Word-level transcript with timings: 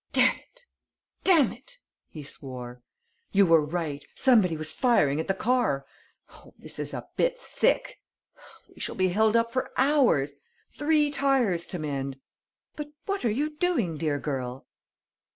"Damn 0.13 0.37
it! 0.39 0.65
Damn 1.23 1.51
it!" 1.51 1.77
he 2.09 2.23
swore. 2.23 2.81
"You 3.31 3.45
were 3.45 3.63
right: 3.63 4.03
somebody 4.15 4.57
was 4.57 4.73
firing 4.73 5.19
at 5.19 5.27
the 5.27 5.35
car! 5.35 5.85
Oh, 6.31 6.55
this 6.57 6.79
is 6.79 6.91
a 6.95 7.07
bit 7.17 7.37
thick! 7.37 7.99
We 8.73 8.79
shall 8.79 8.95
be 8.95 9.09
held 9.09 9.35
up 9.35 9.53
for 9.53 9.69
hours! 9.77 10.33
Three 10.71 11.11
tires 11.11 11.67
to 11.67 11.77
mend!... 11.77 12.19
But 12.75 12.87
what 13.05 13.23
are 13.23 13.29
you 13.29 13.51
doing, 13.57 13.97
dear 13.99 14.17
girl?" 14.17 14.65